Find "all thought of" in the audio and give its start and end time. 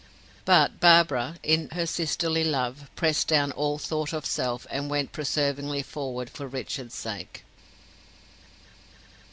3.51-4.25